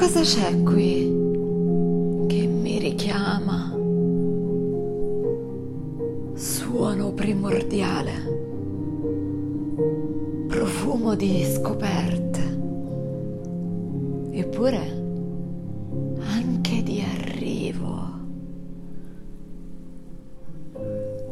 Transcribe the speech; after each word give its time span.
cosa 0.00 0.20
c'è 0.22 0.62
qui? 0.62 1.14
Che 2.26 2.46
mi 2.46 2.78
richiama? 2.78 3.70
Suono 6.32 7.12
primordiale, 7.12 8.12
profumo 10.46 11.14
di 11.14 11.44
scoperte, 11.44 12.40
eppure 14.30 14.78
anche 16.32 16.82
di 16.82 17.02
arrivo, 17.02 18.08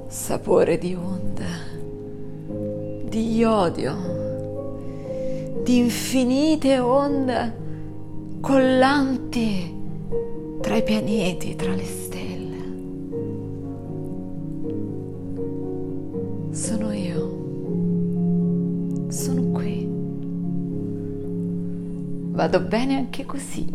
sapore 0.08 0.76
di 0.76 0.94
onde, 0.94 1.46
di 3.08 3.34
iodio, 3.34 3.96
di 5.62 5.78
infinite 5.78 6.78
onde 6.78 7.64
collanti 8.40 9.74
tra 10.60 10.76
i 10.76 10.82
pianeti, 10.82 11.56
tra 11.56 11.74
le 11.74 11.84
stelle. 11.84 12.56
Sono 16.50 16.92
io. 16.92 17.36
Sono 19.08 19.42
qui. 19.52 19.88
Vado 22.30 22.60
bene 22.60 22.96
anche 22.96 23.24
così. 23.24 23.66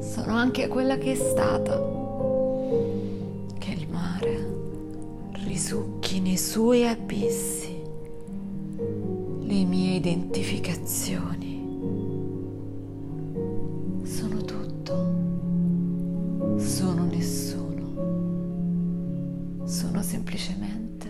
Sono 0.00 0.34
anche 0.34 0.68
quella 0.68 0.96
che 0.98 1.12
è 1.12 1.16
stata. 1.16 1.78
Che 3.58 3.70
il 3.70 3.86
mare 3.90 4.48
risucchi 5.44 6.20
nei 6.20 6.36
suoi 6.36 6.86
abissi 6.86 7.79
le 9.50 9.64
mie 9.64 9.96
identificazioni. 9.96 11.58
Sono 14.04 14.44
tutto, 14.44 14.94
sono 16.56 17.04
nessuno, 17.04 17.96
sono 19.64 20.02
semplicemente 20.02 21.09